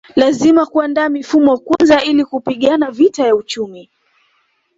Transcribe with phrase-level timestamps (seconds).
[0.15, 3.89] Lazima kuandaa mifumo kwanza ili kupigana vita ya kiuchumi